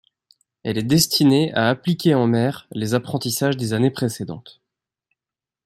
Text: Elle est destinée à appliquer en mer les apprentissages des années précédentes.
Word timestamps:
Elle 0.63 0.79
est 0.79 0.83
destinée 0.83 1.53
à 1.53 1.69
appliquer 1.69 2.15
en 2.15 2.25
mer 2.25 2.67
les 2.71 2.95
apprentissages 2.95 3.55
des 3.55 3.73
années 3.73 3.91
précédentes. 3.91 4.59